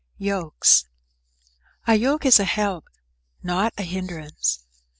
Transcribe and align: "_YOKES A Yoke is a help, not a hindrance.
"_YOKES 0.17 0.85
A 1.85 1.93
Yoke 1.93 2.25
is 2.25 2.39
a 2.39 2.43
help, 2.43 2.85
not 3.43 3.71
a 3.77 3.83
hindrance. 3.83 4.63